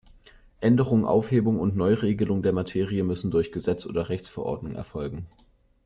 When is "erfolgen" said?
4.73-5.27